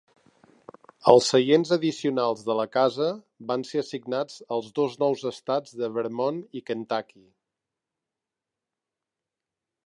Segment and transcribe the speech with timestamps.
[1.11, 3.09] Els seients addicionals de la casa
[3.51, 7.23] van ser assignats als dos nous estats de Vermont i Kentucky.